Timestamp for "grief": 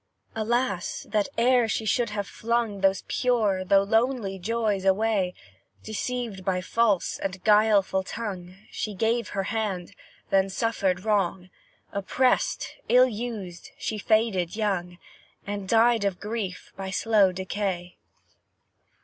16.19-16.73